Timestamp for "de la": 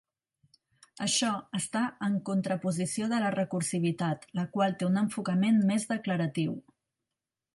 3.11-3.29